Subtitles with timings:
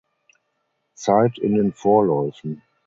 [0.95, 2.63] Zeit in den Vorläufen.